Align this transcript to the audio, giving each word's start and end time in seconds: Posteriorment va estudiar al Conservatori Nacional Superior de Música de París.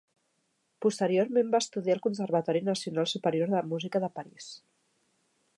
Posteriorment 0.85 1.51
va 1.57 1.61
estudiar 1.65 1.97
al 1.97 2.01
Conservatori 2.07 2.65
Nacional 2.71 3.09
Superior 3.15 3.55
de 3.55 3.65
Música 3.75 4.05
de 4.07 4.11
París. 4.21 4.53